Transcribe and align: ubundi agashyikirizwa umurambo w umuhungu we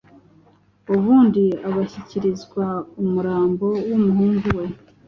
ubundi 0.95 1.43
agashyikirizwa 1.67 2.65
umurambo 3.01 3.67
w 3.89 3.91
umuhungu 3.99 4.47
we 4.57 4.65